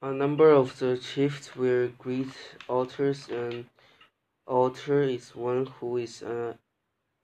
[0.00, 2.28] A number of the chiefs were great
[2.68, 3.68] authors, and
[4.46, 6.56] author is one who is an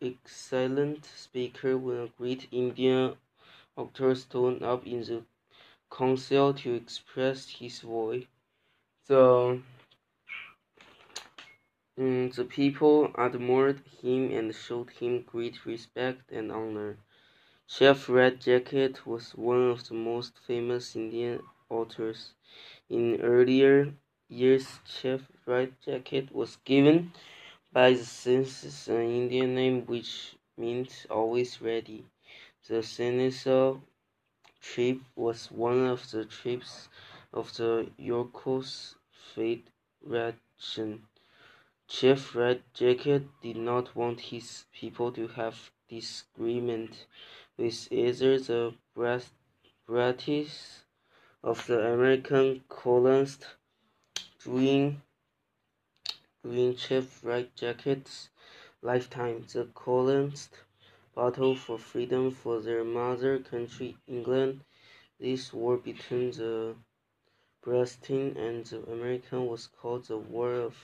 [0.02, 1.78] excellent speaker.
[1.78, 3.16] When a great Indian
[3.76, 5.22] author stood up in the
[5.88, 8.26] council to express his voice,
[9.06, 9.62] the
[11.96, 16.98] um, the people admired him and showed him great respect and honor.
[17.68, 22.32] Chef Red Jacket was one of the most famous Indian authors.
[22.88, 23.94] In earlier
[24.28, 27.12] years, Chief Red Jacket was given
[27.72, 32.04] by the Senecas an Indian name which means always ready.
[32.68, 33.80] The Seneca
[34.60, 36.88] trip was one of the trips
[37.32, 38.94] of the Iroquois
[39.34, 41.06] Federation.
[41.86, 47.06] Chief Red Jacket did not want his people to have disagreement
[47.56, 48.74] with either the
[49.86, 50.83] British
[51.44, 53.46] of the American colonists
[54.42, 55.02] during
[56.42, 58.30] during Chef Red Jacket's
[58.80, 59.44] lifetime.
[59.52, 60.56] The colonists
[61.14, 64.64] battled for freedom for their mother country, England.
[65.20, 66.76] This war between the
[67.60, 70.74] British and the American was called the War of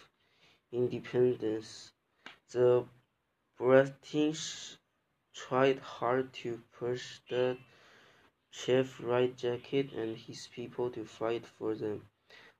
[0.72, 1.92] Independence.
[2.50, 2.84] The
[3.56, 4.77] British
[5.33, 7.56] tried hard to persuade
[8.53, 12.09] Chef Red Jacket and his people to fight for them.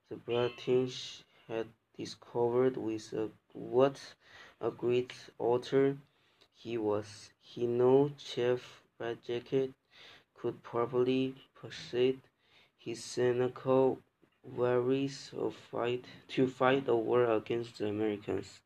[0.09, 1.67] The British had
[1.97, 4.15] discovered with a, what
[4.61, 5.99] a great author
[6.55, 7.31] he was.
[7.41, 9.73] He knew Chef Red Jacket
[10.35, 12.21] could properly persuade
[12.79, 13.97] his Seneca
[14.43, 18.61] worries of fight to fight a war against the Americans.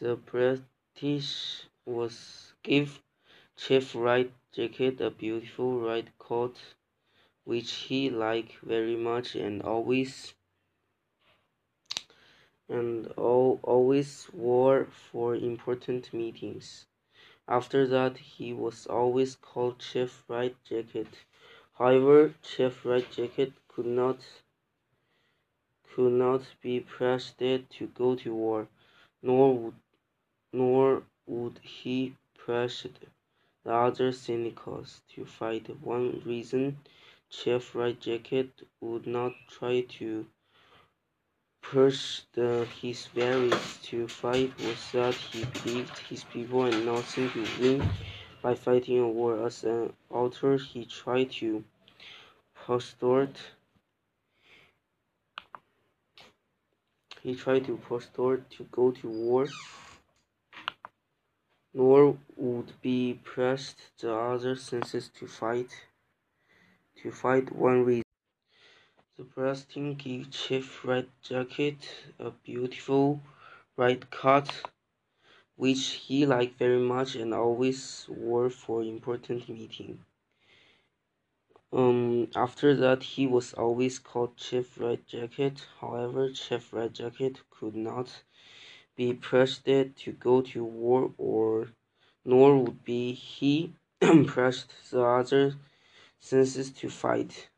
[0.00, 3.00] The British was give
[3.56, 6.74] Chief Red Jacket a beautiful red coat,
[7.44, 10.34] which he liked very much and always
[12.68, 16.86] and all, always wore for important meetings.
[17.46, 21.08] After that, he was always called Chef Red Jacket.
[21.74, 24.18] However, Chef Red Jacket could not
[25.94, 28.68] could not be persuaded to go to war,
[29.22, 29.80] nor would
[30.52, 33.08] nor would he persuade
[33.68, 35.68] the other Senecas to fight.
[35.84, 36.78] One reason
[37.28, 40.26] Chef Red Jacket would not try to
[41.60, 47.44] push the, his berries to fight was that he believed his people had nothing to
[47.44, 47.90] win
[48.40, 49.44] by fighting a war.
[49.46, 51.62] As an author, he tried to
[52.54, 53.38] postulate
[57.22, 59.52] he tried to postulate to go to war,
[61.78, 65.70] nor would be pressed the other Senecas to fight.
[67.00, 68.02] To fight one reason.
[69.16, 71.78] The Preston gave Chef Red Jacket
[72.18, 73.20] a beautiful
[73.76, 74.50] red coat,
[75.54, 80.00] which he liked very much and always wore for important meetings.
[81.72, 85.64] Um, after that, he was always called Chief Red Jacket.
[85.80, 88.24] However, Chief Red Jacket could not
[88.98, 91.68] be persuaded to go to war, or
[92.24, 93.72] nor would be he
[94.26, 95.54] pressed the other
[96.20, 97.48] Senecas to fight.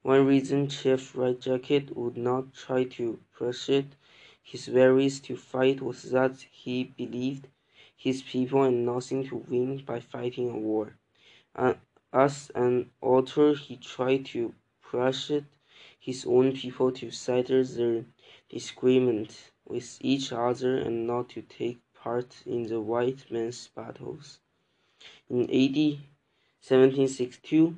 [0.00, 3.96] One reason Chief Red Jacket would not try to persuade
[4.42, 7.48] his berries to fight was that he believed
[7.94, 10.96] his people had nothing to win by fighting a war.
[11.54, 11.74] Uh,
[12.14, 15.44] as an author, he tried to persuade
[15.98, 18.06] his own people to settle their
[18.48, 24.40] disagreement with each other and not to take part in the white man's battles.
[25.28, 25.78] In AD
[26.60, 27.76] 1762,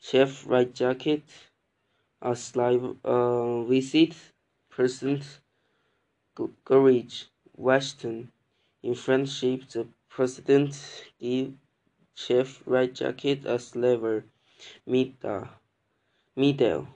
[0.00, 1.24] Chef Red Jacket,
[2.22, 4.14] a slave uh, visit
[4.70, 5.40] President
[6.68, 7.26] George
[7.56, 8.30] Washington.
[8.82, 10.72] In friendship, the president
[11.18, 11.54] gave
[12.14, 14.24] Chef Red Jacket a slaver
[14.86, 15.48] medal.
[16.36, 16.88] medal.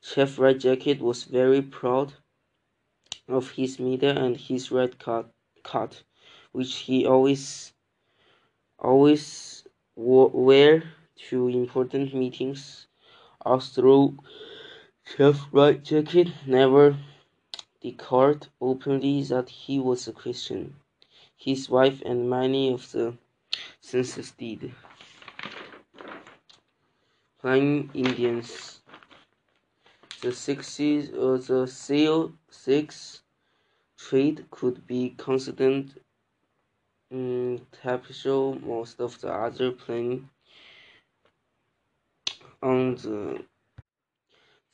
[0.00, 2.14] Chef Red Jacket was very proud
[3.28, 6.02] of his medal and his red cut
[6.52, 7.72] which he always
[8.78, 9.64] always
[9.96, 10.82] wear
[11.28, 12.86] to important meetings.
[13.44, 14.14] Although
[15.04, 16.96] Chef Red Jacket never
[17.80, 20.76] declared openly that he was a Christian.
[21.36, 23.14] His wife and many of the
[23.80, 24.72] Senecas did.
[27.40, 28.81] Plain Indians.
[30.22, 33.22] The sixes or the seal six
[33.98, 35.94] trade could be considered
[37.12, 40.28] um, typical most of the other plain
[42.62, 43.42] on the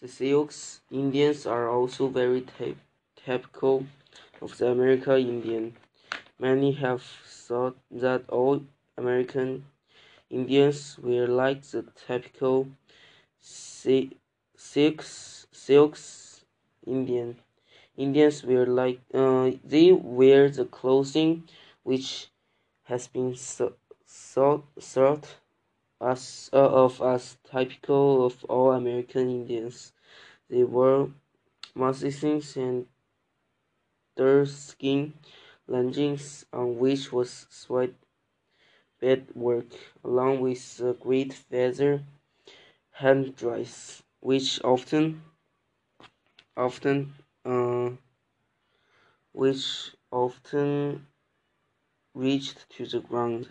[0.03, 0.49] The Sioux
[0.91, 2.45] Indians are also very
[3.17, 3.87] typical
[4.43, 5.77] of the American Indian.
[6.39, 8.65] Many have thought that all
[8.99, 9.65] American
[10.31, 12.69] Indians were like the typical
[13.41, 14.11] Sioux
[16.87, 17.37] Indian.
[17.97, 21.47] Indians wear like uh, they wear the clothing
[21.83, 22.29] which
[22.85, 23.77] has been thought
[26.01, 29.93] as uh, of as typical of all American Indians.
[30.49, 31.11] They wore
[31.75, 32.87] moccasins and
[34.17, 35.13] deerskin
[35.67, 37.91] leggings on which was sweat
[39.03, 39.71] bedwork,
[40.03, 42.03] along with a great feather
[42.93, 45.23] headdress, which often
[46.59, 47.15] often
[47.45, 47.91] uh,
[49.33, 51.07] which often
[52.15, 53.49] reached to the ground.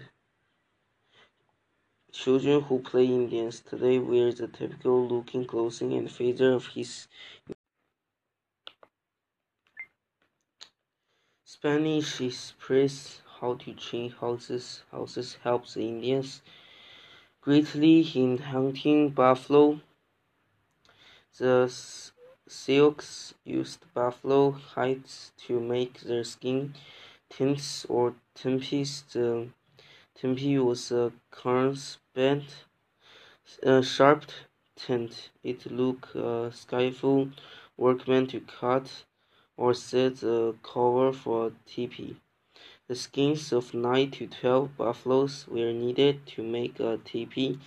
[2.11, 7.07] Children who play Indians today wear the typical looking clothing and feather of his
[11.45, 14.83] Spanish express how to change houses.
[14.91, 16.41] Houses helps the Indians
[17.41, 19.81] greatly in hunting buffalo.
[21.37, 21.71] The
[22.49, 22.95] Sioux
[23.43, 26.73] used buffalo hides to make their skin
[27.29, 29.03] tints or teepees.
[29.11, 29.49] The
[30.15, 32.45] teepee was a corn-bent,
[33.65, 34.25] uh, sharp
[34.77, 35.29] tint.
[35.43, 37.31] It took a skillful
[37.75, 39.03] workman to cut
[39.57, 42.15] or set the cover for a teepee.
[42.87, 47.59] The skins of nine to twelve buffaloes were needed to make a teepee.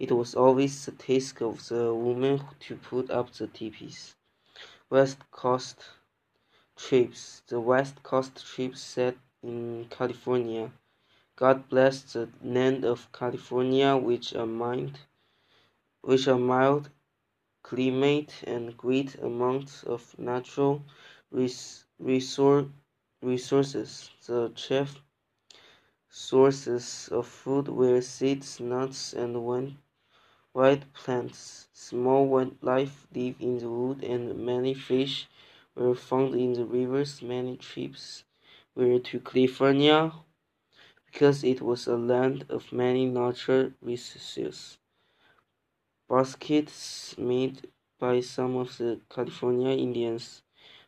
[0.00, 4.15] It was always the task of the woman to put up the teepees.
[4.88, 5.82] West Coast
[6.76, 7.42] trips.
[7.48, 10.70] The West Coast trip set in California.
[11.34, 15.00] God bless the land of California, which a mild,
[16.02, 16.90] which a mild
[17.64, 20.84] climate and great amounts of natural
[21.32, 22.70] res, resor,
[23.22, 24.10] resources.
[24.24, 25.02] The chief
[26.08, 29.78] sources of food were seeds, nuts, and wind
[30.56, 35.28] Wild plants, small wildlife live in the wood, and many fish
[35.74, 37.20] were found in the rivers.
[37.20, 38.24] Many trips
[38.74, 40.14] were to California
[41.04, 44.78] because it was a land of many natural resources.
[46.08, 47.68] Baskets made
[47.98, 50.40] by some of the California Indians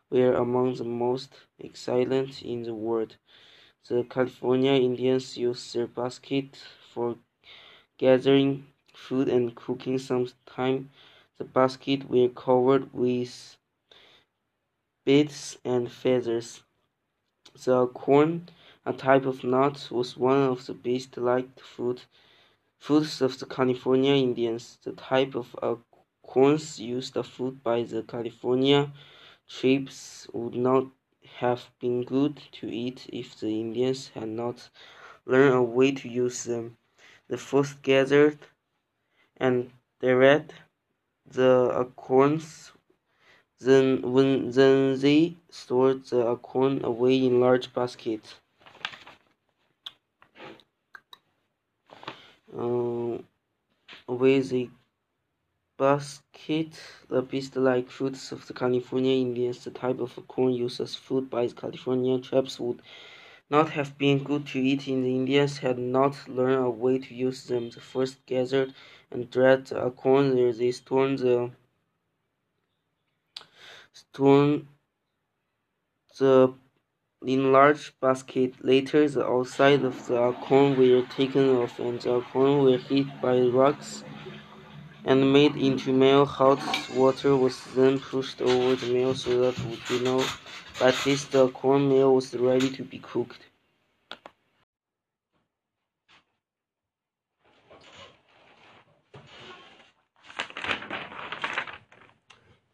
[0.09, 3.19] were among the most excellent in the world.
[3.87, 6.57] The California Indians used their basket
[6.91, 7.17] for
[7.99, 8.69] gathering
[9.05, 10.91] food and cooking sometime
[11.39, 13.57] the basket were covered with
[15.05, 16.63] bits and feathers.
[17.65, 18.49] The corn,
[18.87, 22.05] a type of nut, was one of the best liked food
[22.79, 24.79] foods of the California Indians.
[24.83, 25.77] The type of uh,
[26.23, 28.93] corns used food by the California
[29.49, 30.87] tribes would not
[31.39, 34.71] have been good to eat if the Indians had not
[35.27, 36.77] learned a way to use them.
[37.29, 38.39] The first gathered
[39.39, 39.71] and
[40.01, 40.53] they read
[41.31, 42.73] the acorns.
[43.61, 48.35] Then, when then they stored the acorn away in large baskets.
[52.57, 53.19] Uh,
[54.09, 54.71] away the
[55.77, 61.31] basket, the beast-like fruits of the California Indians, the type of corn used as food
[61.31, 62.81] by the California tribes, would
[63.51, 67.15] not have been good to eat in the Indians had not learned a way to
[67.15, 67.71] use them.
[67.71, 68.75] The first gathered
[69.11, 69.35] and
[69.73, 71.51] acorn there they stored the
[73.93, 74.65] stored uh,
[76.19, 76.53] the uh,
[77.27, 78.55] in large basket.
[78.65, 83.41] Later the outside of the corn were taken off and the corn were hit by
[83.41, 84.05] rocks
[85.05, 86.27] and made into meal.
[86.27, 90.21] Hot water was then pushed over the meal so that would be no
[90.81, 93.48] at least the corn meal was ready to be cooked.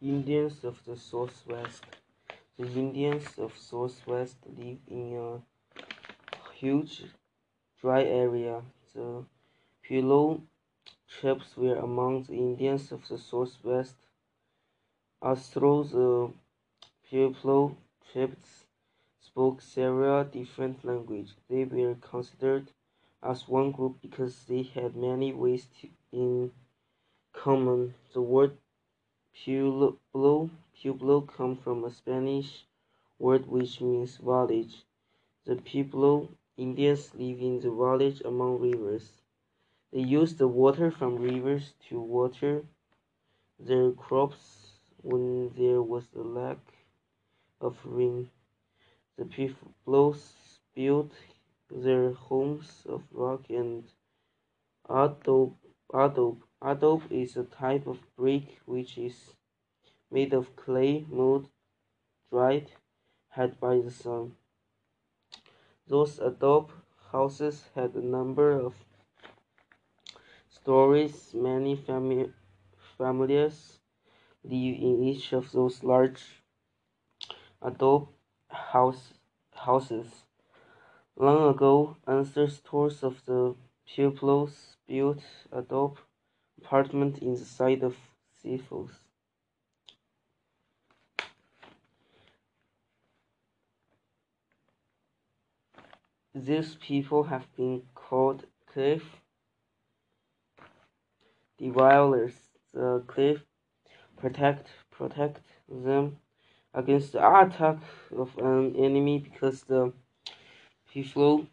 [0.01, 1.83] Indians of the Southwest.
[2.57, 5.41] The Indians of Southwest live in a
[6.53, 7.03] huge
[7.79, 8.61] dry area.
[8.93, 9.23] The
[9.87, 10.41] Pueblo
[11.07, 13.95] tribes were among the Indians of the Southwest.
[15.21, 16.33] Although the
[17.09, 17.77] Pueblo
[18.11, 18.65] tribes
[19.19, 22.67] spoke several different languages, they were considered
[23.23, 25.67] as one group because they had many ways
[26.11, 26.51] in
[27.33, 27.93] common.
[28.13, 28.57] The word
[29.43, 32.65] Pueblo, Pueblo come from a Spanish
[33.19, 34.85] word which means village.
[35.45, 39.11] The Pueblo Indians live in the village among rivers.
[39.91, 42.63] They use the water from rivers to water
[43.59, 44.71] their crops
[45.03, 46.59] when there was a lack
[47.59, 48.29] of rain.
[49.17, 49.73] The people
[50.75, 51.11] built
[51.69, 53.83] their homes of rock and
[54.89, 55.55] adobe.
[55.93, 56.41] adobe.
[56.67, 59.35] Adobe is a type of brick which is
[60.09, 61.47] made of clay mold
[62.31, 62.71] dried,
[63.29, 64.35] hot by the sun.
[65.87, 66.73] Those adobe
[67.11, 68.73] houses had a number of
[70.49, 71.35] stories.
[71.35, 72.33] Many fami
[72.97, 73.77] families
[74.43, 76.41] live in each of those large
[77.61, 78.07] adobe
[78.49, 79.13] house
[79.53, 80.23] houses.
[81.15, 83.53] Long ago, ancestors of the
[83.85, 85.99] Pueblos built adobe
[86.61, 87.95] apartment in the side of
[88.41, 88.91] Cephals.
[96.33, 99.03] These people have been called cliff
[101.57, 102.33] dwellers.
[102.73, 103.41] The cliff
[104.17, 106.17] protect protect them
[106.73, 107.77] against the attack
[108.15, 109.93] of an enemy because the
[110.91, 111.47] people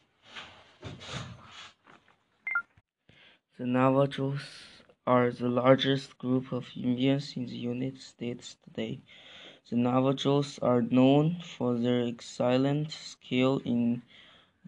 [3.56, 4.71] the Navajos
[5.06, 9.00] are the largest group of Indians in the United States today.
[9.68, 14.02] The Navajos are known for their excellent skill in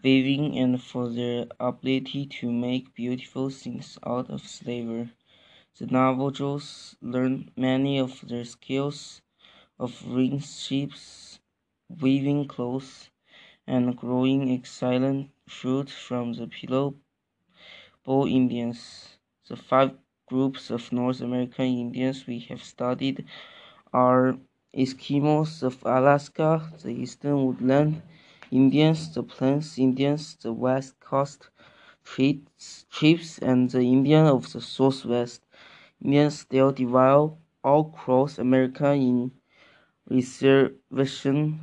[0.02, 5.10] weaving and for their ability to make beautiful things out of slavery.
[5.78, 9.22] The Navajos learned many of their skills
[9.78, 10.92] of rearing sheep,
[11.88, 13.10] weaving clothes,
[13.66, 16.96] and growing excellent fruit from the Pueblo
[18.26, 19.18] Indians.
[19.48, 19.92] The five
[20.26, 23.24] groups of North American Indians we have studied
[23.92, 24.36] are
[24.76, 28.02] Eskimos of Alaska, the Eastern Woodland
[28.50, 31.48] Indians, the Plains Indians, the West Coast
[32.90, 35.44] Chiefs, and the Indians of the Southwest.
[36.02, 37.30] Indians still divide
[37.64, 39.32] all across America in
[40.08, 41.60] reservation.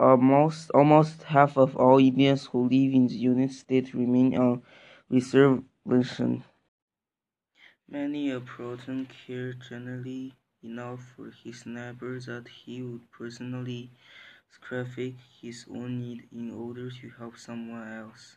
[0.00, 4.62] almost almost half of all Indians who live in the United States remain on
[5.10, 6.44] reservation.
[7.94, 10.34] Many a Puritan cared generally
[10.64, 13.88] enough for his neighbor that he would personally
[14.50, 18.36] sacrifice his own need in order to help someone else.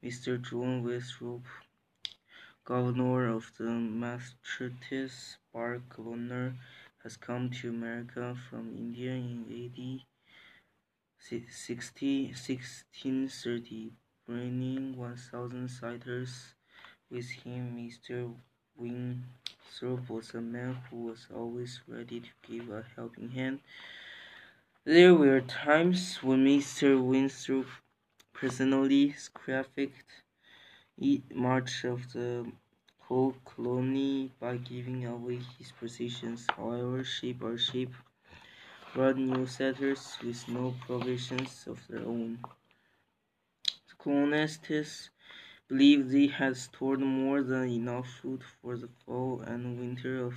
[0.00, 0.40] Mr.
[0.40, 1.42] John Winthrop,
[2.64, 6.52] governor of the Massachusetts Bay Colony,
[7.02, 10.04] has come to America from India in AD
[11.50, 13.92] 60, 1630,
[14.24, 16.54] bringing 1,000 settlers
[17.10, 17.76] with him.
[17.76, 18.36] Mr.
[18.76, 23.60] Winthrop was a man who was always ready to give a helping hand.
[24.84, 27.02] There were times when Mr.
[27.02, 27.66] Winthrop
[28.32, 29.78] personally scrapped
[31.34, 32.50] much of the
[33.00, 36.46] whole colony by giving away his possessions.
[36.56, 37.92] However, sheep are sheep,
[38.94, 42.38] brought new settlers with no provisions of their own.
[43.88, 45.10] The colonists
[45.68, 50.34] believed they had stored more than enough food for the fall and winter of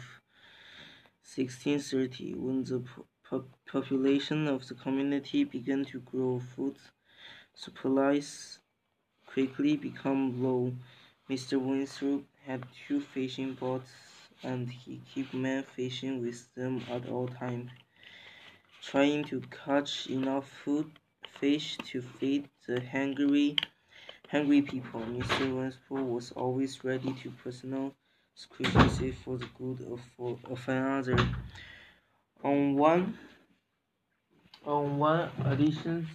[1.22, 2.34] 1630.
[2.36, 2.84] When the
[3.24, 6.78] po population of the community began to grow, food
[7.54, 8.60] supplies
[9.26, 10.74] quickly become low.
[11.30, 11.60] Mr.
[11.60, 13.92] Winthrop had two fishing boats
[14.44, 17.72] and he kept men fishing with them at all times,
[18.82, 20.90] trying to catch enough food
[21.40, 23.56] fish to feed the hungry
[24.30, 25.02] hungry people.
[25.02, 25.56] Mr.
[25.56, 27.94] Winthrop was always ready to personal
[28.36, 31.18] sacrifice for the good of, for, of another.
[32.44, 33.18] On one
[34.66, 36.08] on one edition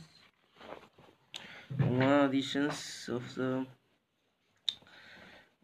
[1.81, 3.67] on one editions of the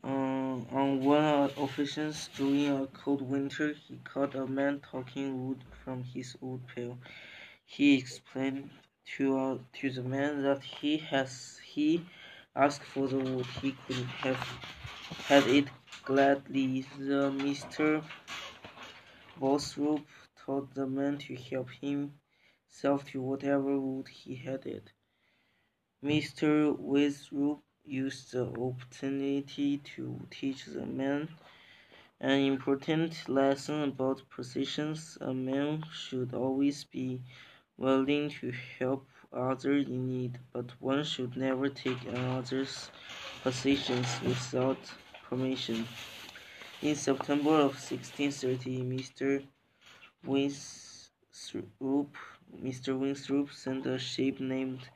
[0.02, 6.04] uh, on one occasion during a cold winter, he caught a man talking wood from
[6.04, 6.98] his wood pile.
[7.66, 8.70] He explained
[9.16, 12.04] to uh, to the man that he has he
[12.58, 13.50] asked for the wood.
[13.62, 14.40] He could have
[15.28, 15.68] had it
[16.02, 16.82] gladly.
[16.98, 18.02] The Mister
[19.36, 20.06] Winthrop
[20.44, 24.92] told the man to help himself to whatever wood he had it.
[26.02, 26.76] Mr.
[26.78, 31.28] Winthrop used the opportunity to teach the man
[32.20, 35.16] an important lesson about positions.
[35.20, 37.22] A man should always be
[37.76, 42.90] willing to help others in need, but one should never take another's
[43.42, 44.78] possessions without
[45.24, 45.86] permission.
[46.82, 49.44] In September of 1630, Mr.
[50.24, 52.16] Winthrop,
[52.62, 52.98] Mr.
[52.98, 54.88] Winthrop sent a ship named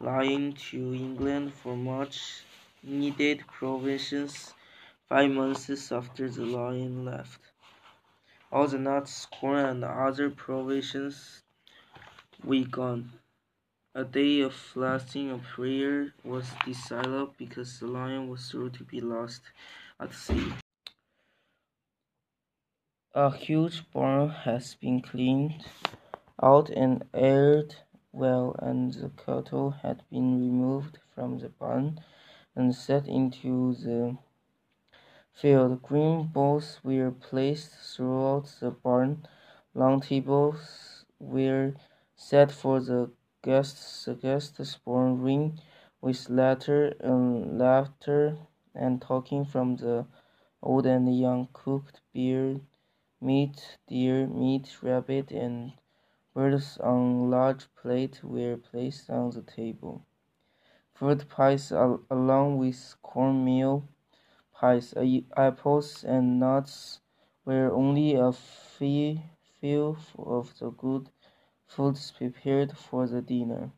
[0.00, 2.44] Lion to England for much
[2.82, 4.54] needed provisions
[5.08, 7.40] five months after the Lion left.
[8.52, 11.42] all the nuts, corn, and other provisions
[12.44, 13.12] we gone.
[13.98, 19.00] A day of fasting and prayer was decided because the lion was sure to be
[19.00, 19.42] lost
[19.98, 20.52] at sea.
[23.12, 25.64] A huge barn has been cleaned
[26.40, 27.74] out and aired
[28.12, 31.98] well, and the cattle had been removed from the barn
[32.54, 34.16] and set into the
[35.32, 35.82] field.
[35.82, 39.26] Green bowls were placed throughout the barn.
[39.74, 41.74] Long tables were
[42.14, 43.10] set for the
[43.42, 44.04] guests.
[44.06, 45.60] The guests born ring
[46.00, 48.38] with laughter and laughter
[48.74, 50.06] and talking from the
[50.62, 51.48] old and young.
[51.52, 52.60] Cooked beer,
[53.20, 55.72] meat, deer meat, rabbit, and
[56.34, 60.04] birds on large plates were placed on the table.
[60.94, 63.84] Fruit pies along with cornmeal
[64.52, 64.94] pies,
[65.36, 67.00] apples, and nuts
[67.44, 69.20] were only a few,
[69.60, 71.10] few of the good
[71.68, 73.70] foods prepared for the dinner.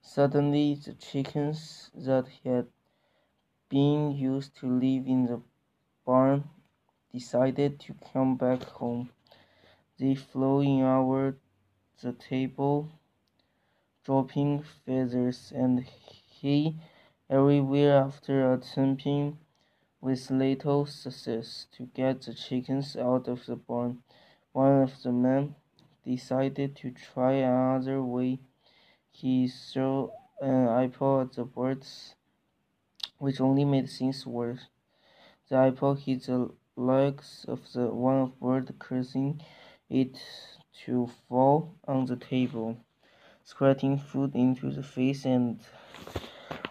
[0.00, 2.68] Suddenly, the chickens that had
[3.68, 5.42] been used to live in the
[6.04, 6.48] barn
[7.12, 9.10] decided to come back home.
[9.98, 11.36] They flew in over
[12.00, 12.88] the table,
[14.04, 15.84] dropping feathers and
[16.40, 16.76] hay
[17.28, 19.38] everywhere after attempting
[20.00, 24.02] with little success to get the chickens out of the barn.
[24.52, 25.56] One of the men
[26.06, 28.38] decided to try another way.
[29.10, 30.10] He threw
[30.40, 32.14] an apple at the birds,
[33.18, 34.68] which only made things worse.
[35.48, 39.40] The apple hit the legs of the one bird, causing
[39.90, 40.18] it
[40.84, 42.76] to fall on the table,
[43.44, 45.60] squirting food into the face and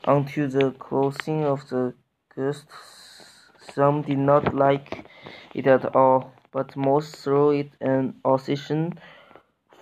[0.05, 1.93] onto the clothing of the
[2.35, 3.49] guests.
[3.73, 5.07] Some did not like
[5.53, 8.93] it at all, but most threw it an occasion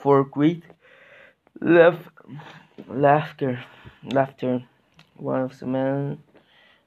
[0.03, 0.63] for great
[1.61, 2.09] laugh,
[2.89, 3.63] laughter.
[4.03, 4.63] Laughter.
[5.15, 6.23] One of the men,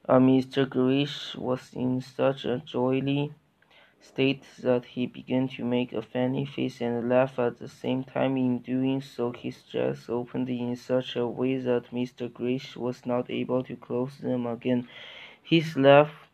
[0.07, 0.69] uh, Mr.
[0.69, 3.33] Grish, was in such a jolly
[3.99, 8.37] state that he began to make a funny face and laugh at the same time.
[8.37, 12.31] In doing so, his jaws opened in such a way that Mr.
[12.31, 14.87] Grish was not able to close them again.
[15.41, 16.26] His laugh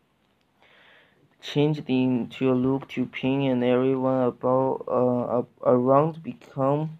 [1.44, 6.98] changed into a look to pain, and everyone about uh, around become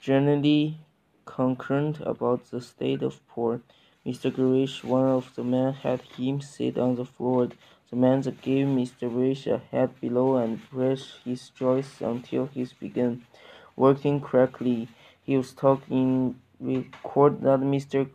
[0.00, 0.78] generally
[1.24, 3.60] concerned about the state of poor
[4.06, 4.32] Mr.
[4.32, 4.84] Grish.
[4.84, 7.48] One of the men had him sit on the floor.
[7.90, 9.10] The man gave Mr.
[9.12, 13.26] Grish a head below and pressed his jaws until he began
[13.74, 14.88] working correctly.
[15.24, 18.08] He was talking record that Mr.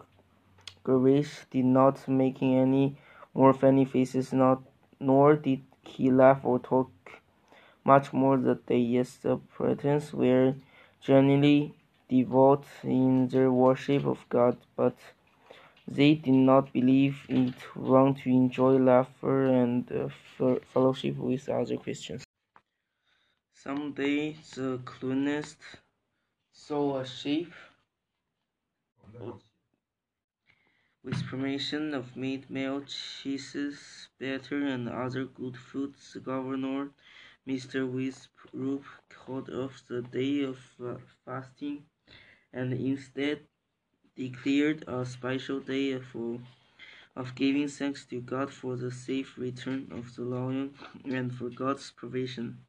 [0.84, 2.96] Grish did not making any
[3.34, 4.62] more funny faces, not
[5.00, 6.92] nor did he laugh or talk
[7.84, 8.80] much more that day.
[8.80, 10.56] Yes, the Puritans were
[11.02, 11.74] generally
[12.10, 14.96] devout in their worship of God, but
[15.88, 20.10] they did not believe it wrong to enjoy laughter and uh,
[20.74, 22.24] fellowship with other Christians.
[23.54, 25.58] Someday the colonist
[26.52, 27.52] saw a sheep
[31.04, 36.14] with permission of meat, milk, cheeses, butter, and other good foods.
[36.14, 36.92] The governor
[37.46, 37.86] Mr.
[37.86, 41.84] Winthrop called off the day of uh, fasting
[42.54, 43.42] and instead
[44.16, 46.06] declared a special day of,
[47.18, 51.92] of giving thanks to God for the safe return of the lion and for God's
[51.92, 52.60] provision.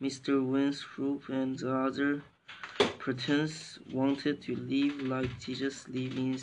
[0.00, 0.42] Mr.
[0.42, 2.22] Winthrop and the other
[3.04, 6.38] Puritans wanted to live like Jesus lived in,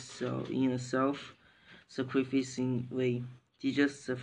[0.48, 3.24] in a self-sacrificing way.
[3.58, 4.14] Jesus uh,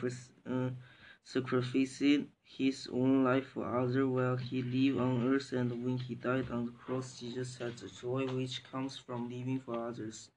[1.21, 2.01] sacrificed
[2.45, 6.67] his own life for others while he lived on earth, and when he died on
[6.67, 10.31] the cross, Jesus had the joy which comes from living for others.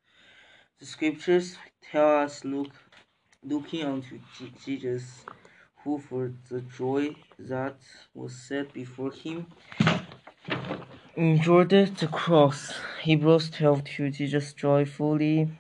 [0.81, 2.73] The scriptures tell us look
[3.45, 4.19] looking unto
[4.65, 5.25] Jesus,
[5.85, 7.77] who for the joy that
[8.13, 9.47] was set before him
[11.15, 12.73] endured the cross.
[13.03, 15.51] Hebrews 12 2 Jesus joyfully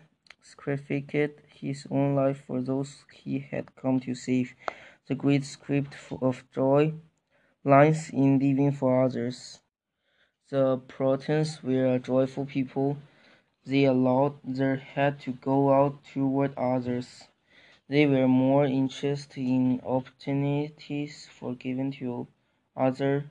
[0.40, 4.54] sacrificed his own life for those he had come to save.
[5.08, 6.94] The great script of joy
[7.64, 9.60] lies in living for others.
[10.48, 12.96] The Puritans were a joyful people.
[13.66, 17.24] They allowed their head to go out toward others.
[17.88, 22.26] They were more interested in opportunities for giving to
[22.74, 23.24] others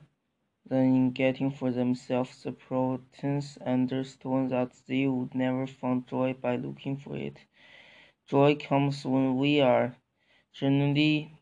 [0.66, 2.42] than in getting for themselves.
[2.42, 7.38] The Puritans understood that they would never find joy by looking for it.
[8.26, 9.96] Joy comes when we are
[10.52, 11.38] genuinely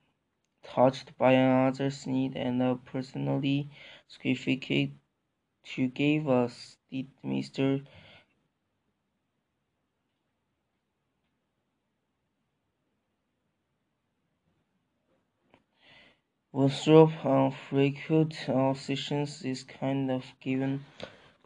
[0.62, 3.70] touched by another's need and are personally
[4.08, 4.92] sacrificed
[5.64, 7.86] to give us, did Mr.
[16.52, 20.84] Winthrop on frequent uh, occasions is kind of given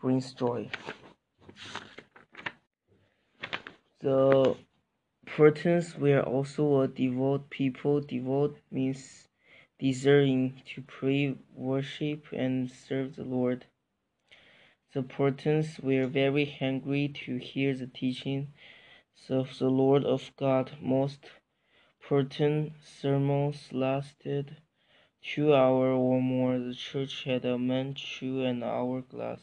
[0.00, 0.70] brings joy.
[4.00, 4.56] The
[5.26, 8.00] Puritans were also a devout people.
[8.00, 9.28] Devout means
[9.78, 13.66] desiring to pray, worship, and serve the Lord.
[14.94, 18.54] The Puritans were very hungry to hear the teaching
[19.28, 20.78] of the Lord of God.
[20.80, 21.26] Most
[22.00, 24.56] Puritan sermons lasted
[25.24, 26.58] two hours or more.
[26.58, 29.40] The church had a man chew an hourglass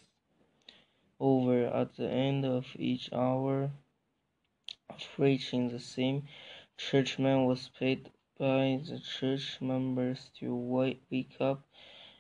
[1.20, 3.72] over at the end of each hour
[4.90, 5.70] of preaching.
[5.70, 6.28] The same
[6.78, 11.64] churchman was paid by the church members to wake up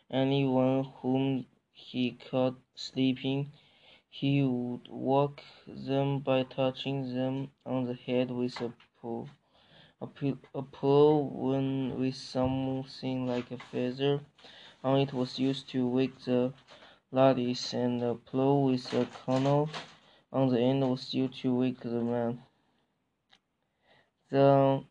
[0.09, 3.51] anyone whom he caught sleeping.
[4.09, 9.29] He would wake them by touching them on the head with a pole
[10.01, 14.19] a pole when with something like a feather
[14.83, 16.51] on it was used to wake the
[17.11, 19.69] ladies, and a plow with a kernel
[20.33, 22.41] on the end was used to wake the man.
[24.31, 24.83] The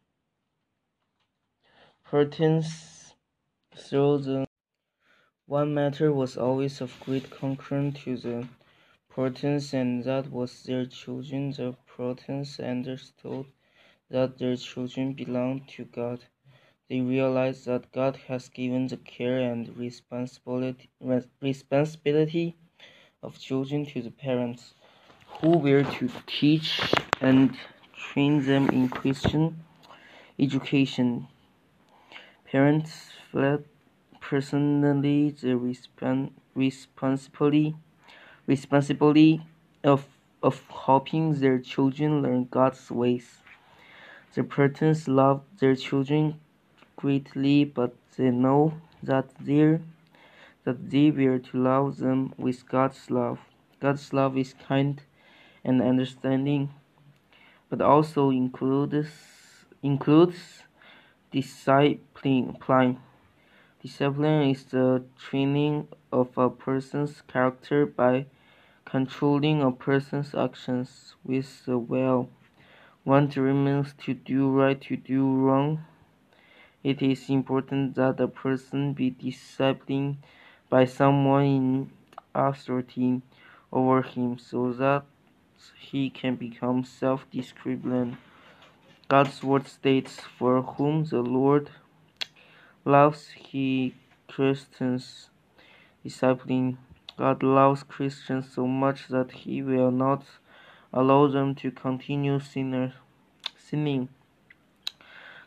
[2.09, 3.14] Puritans
[3.75, 4.46] through the
[5.46, 8.49] one matter was always of great concern to the
[9.12, 11.51] Puritans, and that was their children.
[11.51, 13.46] The Puritans understood
[14.11, 16.20] that their children belong to God.
[16.88, 20.90] They realize that God has given the care and responsibility,
[21.40, 22.57] responsibility
[23.23, 24.75] of children to the parents,
[25.40, 26.81] who were to teach
[27.20, 27.57] and
[27.94, 29.64] train them in Christian
[30.38, 31.29] education.
[32.51, 33.62] Parents felt
[34.20, 37.77] personally the respon responsibility
[38.46, 39.40] responsibility
[39.85, 40.05] of
[40.42, 43.42] of helping their children learn God's ways.
[44.33, 46.38] The parents love their children
[46.95, 49.81] greatly, but they know that they
[50.62, 53.40] that they were to love them with God's love.
[53.81, 55.03] God's love is kind
[55.64, 56.71] and understanding,
[57.69, 59.09] but also includes
[59.83, 60.62] includes
[61.33, 62.57] discipline.
[63.83, 68.27] Discipline is the training of a person's character by
[68.85, 72.29] controlling a person's actions with the will.
[73.11, 75.85] One determines to do right to do wrong.
[76.85, 80.18] It is important that a person be disciplined
[80.68, 81.90] by someone in
[82.37, 83.23] authority
[83.73, 85.03] over him so that
[85.77, 88.16] he can become self-disciplined.
[89.09, 91.68] God's word states, For whom the Lord
[92.85, 93.96] loves, he
[94.29, 95.31] Christians
[96.05, 96.79] discipline.
[97.16, 100.23] God loves Christians so much that he will not
[100.92, 104.09] allow them to continue sinning.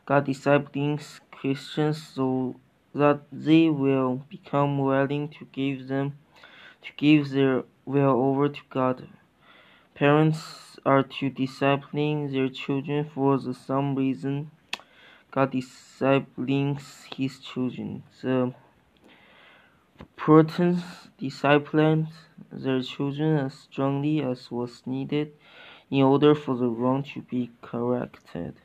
[0.06, 2.56] God disciplines Christians so
[2.93, 6.17] that they will become willing to give them
[6.82, 9.08] to give their will over to God.
[9.95, 14.51] Parents are to discipline their children for the same reason
[15.34, 18.03] God disciplines his children.
[18.21, 18.53] The
[20.15, 22.08] Puritans disciplined
[22.49, 25.34] their children as strongly as was needed
[25.91, 28.56] in order for the wrong to be corrected.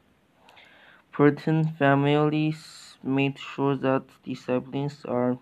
[1.12, 5.36] Puritan families made sure that disciplines are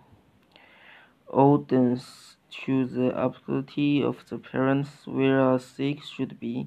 [1.29, 6.67] audience to the ability of the parents, whereas they should be.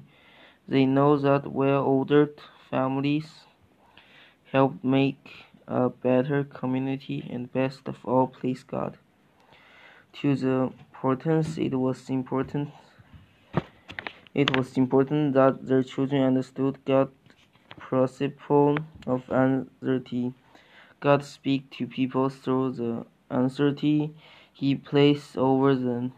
[0.68, 3.46] They know that well-ordered families
[4.52, 8.96] help make a better community and best of all please God.
[10.12, 12.70] To the Puritans, it was important
[14.32, 17.10] it was important that their children understood God's
[17.78, 20.34] principle of uncertainty.
[21.00, 24.14] God speaks to people through the uncertainty
[24.52, 26.12] He placed over them.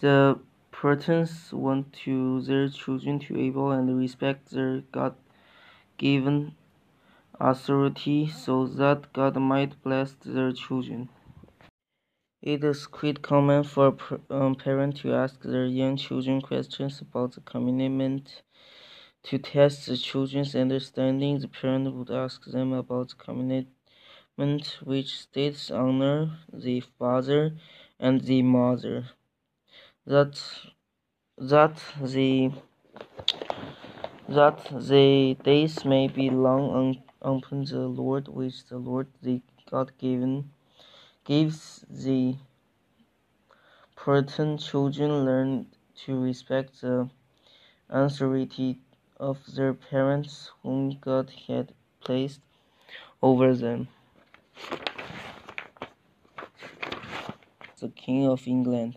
[0.00, 0.40] The
[0.72, 6.54] Puritans want to their children to able and respect their God-given
[7.40, 11.08] authority so that God might bless their children.
[12.42, 13.96] It is quite common for
[14.30, 18.42] um, parents to ask their young children questions about the commandment.
[19.24, 25.70] To test the children's understanding, the parent would ask them about the commandment which states
[25.70, 27.56] honor the father
[27.98, 29.08] and the mother.
[30.06, 30.40] That
[31.36, 32.52] that the
[34.28, 40.50] that the days may be long upon the Lord, which the Lord the God given
[41.24, 42.36] gives the
[44.02, 45.66] Puritan children learn
[46.06, 47.10] to respect the
[47.90, 48.78] authority
[49.18, 52.40] of their parents, whom God had placed
[53.20, 53.88] over them.
[57.80, 58.96] The King of England.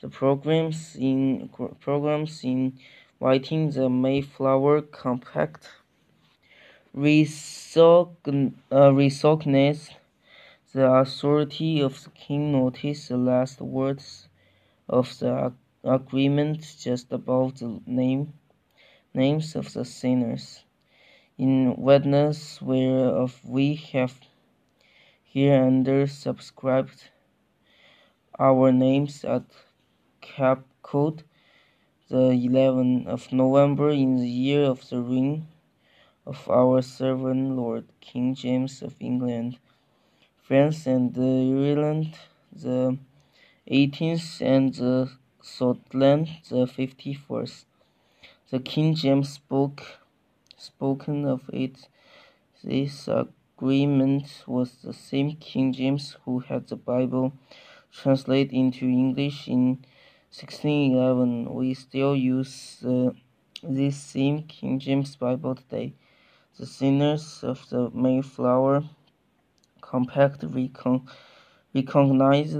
[0.00, 1.50] The programs in
[1.80, 2.78] programs in
[3.20, 5.68] writing the Mayflower Compact
[6.98, 8.86] recognized uh,
[10.72, 12.52] the authority of the king.
[12.52, 14.28] Notice the last words
[14.88, 15.52] of the
[15.84, 18.32] agreement just above the name
[19.12, 20.64] names of the sinners.
[21.36, 24.18] In witness whereof we have
[25.34, 27.10] hereunder subscribed
[28.38, 29.44] our names at
[30.22, 31.24] Cape Cod
[32.08, 35.46] the 11th of November in the year of the reign
[36.26, 39.58] of our servant Lord King James of England,
[40.42, 42.18] France and Ireland
[42.52, 42.98] the
[43.70, 45.10] 18th and the
[45.40, 47.64] Scotland the 51st.
[48.50, 49.82] The King James spoke
[50.56, 51.88] spoken of it.
[52.64, 57.32] This agreement was the same King James who had the Bible
[57.92, 59.84] translated into English in
[60.30, 61.54] 1611.
[61.54, 63.10] We still use uh,
[63.62, 65.94] this same King James Bible today.
[66.58, 68.84] The sinners of the Mayflower
[69.82, 71.06] Compact recon
[71.74, 72.58] recognized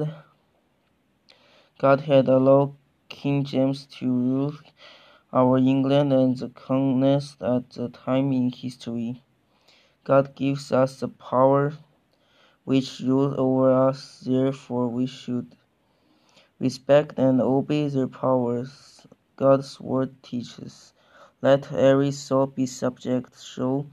[1.79, 2.77] God had allowed
[3.09, 4.53] King James to rule
[5.33, 9.23] our England and the continent at the time in history.
[10.05, 11.73] God gives us the power
[12.65, 15.57] which rules over us, therefore we should
[16.59, 19.07] Respect and obey their powers,
[19.37, 20.95] God's word teaches.
[21.47, 23.87] Let every soul be subject, show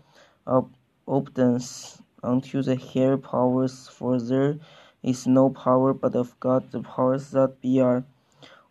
[1.08, 4.58] obedience unto the higher powers, for there
[5.04, 6.72] is no power but of God.
[6.72, 8.06] The powers that be are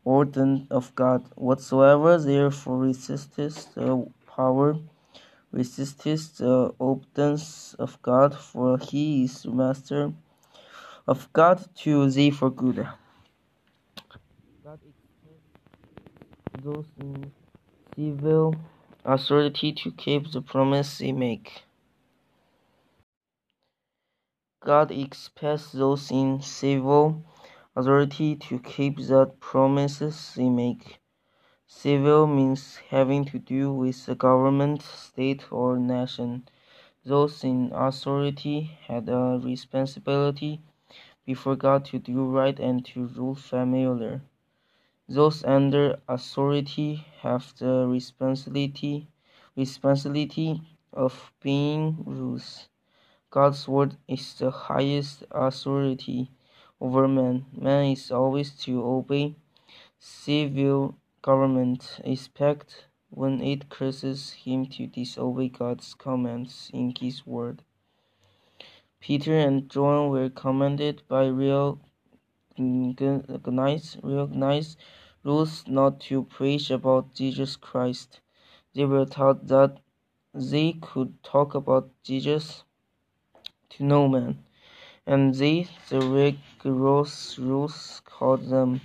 [0.04, 1.22] ordained of God.
[1.36, 4.74] Whatsoever therefore resisteth the power,
[5.52, 10.12] resisteth the obedience of God, for he is master
[11.06, 12.88] of God to thee for good.
[14.64, 14.80] God
[16.64, 17.30] those in
[17.94, 18.56] civil
[19.04, 21.62] authority to keep the promise they make.
[24.60, 27.24] God expects those in civil
[27.76, 31.00] authority to keep the promises they make.
[31.66, 36.48] Civil means having to do with the government, state, or nation.
[37.04, 40.60] Those in authority had a responsibility
[41.26, 44.20] before God to do right and to rule faithfully.
[45.08, 49.08] Those under authority have the responsibility
[49.56, 50.60] responsibility
[50.92, 52.68] of being rules.
[53.30, 56.30] God's word is the highest authority
[56.80, 57.46] over man.
[57.52, 59.36] Man is always to obey
[59.98, 67.62] civil government, except when it causes him to disobey God's commands in His word.
[69.00, 71.78] Peter and John were commanded by real
[72.58, 74.76] recognize, recognize
[75.24, 78.20] rules not to preach about Jesus Christ.
[78.74, 79.78] They were taught that
[80.34, 82.64] they could talk about Jesus
[83.70, 84.44] to no man,
[85.06, 88.80] and they, the rigorous rules, called them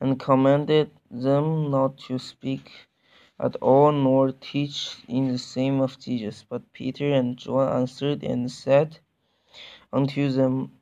[0.00, 2.70] and commanded them not to speak
[3.38, 6.44] at all nor teach in the name of Jesus.
[6.48, 8.98] But Peter and John answered and said
[9.92, 10.72] unto them,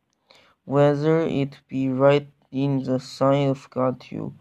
[0.65, 4.33] whether it be right in the sight of God to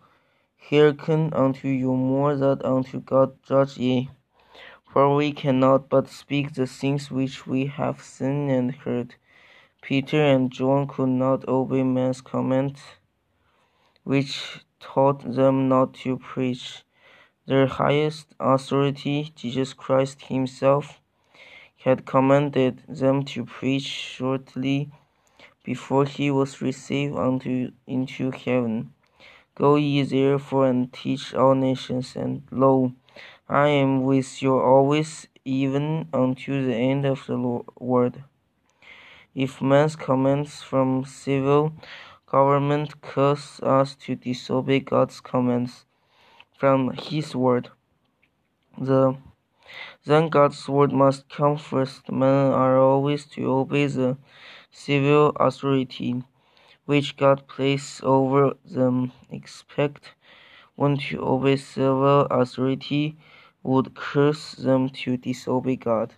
[0.69, 4.09] hearken unto you more than unto God judge ye.
[4.91, 9.15] For we cannot but speak the things which we have seen and heard.
[9.81, 12.77] Peter and John could not obey man's command,
[14.03, 16.83] which taught them not to preach.
[17.45, 21.01] Their highest authority, Jesus Christ Himself,
[21.83, 24.91] had commanded them to preach shortly
[25.63, 28.93] before he was received unto into heaven.
[29.55, 32.93] Go ye therefore and teach all nations, and lo,
[33.47, 37.37] I am with you always, even unto the end of the
[37.79, 38.21] world.
[39.35, 41.73] If man's commands from civil
[42.25, 45.85] government cause us to disobey God's commands
[46.57, 47.69] from His word,
[48.77, 49.17] the
[50.05, 52.11] then God's word must come first.
[52.11, 54.17] Men are always to obey the
[54.73, 56.23] civil authority
[56.85, 59.13] which God placed over them.
[59.31, 60.15] Expect
[60.75, 63.15] one to obey civil authority
[63.61, 66.13] would curse them to disobey God.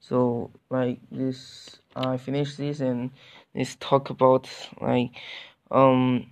[0.00, 3.10] So like this, I finish this and
[3.54, 4.48] let's talk about
[4.80, 5.10] like
[5.70, 6.30] um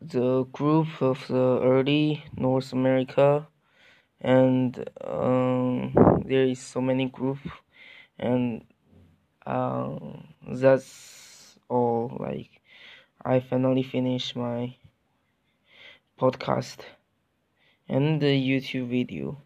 [0.00, 3.46] the group of the early North America
[4.20, 7.38] and um, there is so many group
[8.18, 8.64] and
[9.46, 12.60] um, that's all like
[13.24, 14.76] I finally finished my
[16.20, 16.80] podcast
[17.88, 19.40] and the YouTube video